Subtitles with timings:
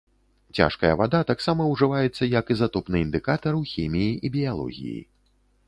[0.59, 4.99] Цяжкая вада таксама ўжываецца як ізатопны індыкатар у хіміі і біялогіі.